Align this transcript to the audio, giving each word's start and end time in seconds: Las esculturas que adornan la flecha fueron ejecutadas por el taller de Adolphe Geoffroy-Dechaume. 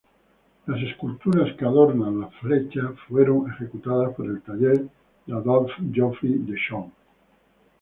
Las 0.65 0.81
esculturas 0.81 1.53
que 1.57 1.63
adornan 1.63 2.21
la 2.21 2.25
flecha 2.29 2.91
fueron 3.07 3.51
ejecutadas 3.51 4.15
por 4.15 4.25
el 4.25 4.41
taller 4.41 4.87
de 5.27 5.31
Adolphe 5.33 5.75
Geoffroy-Dechaume. 5.93 6.91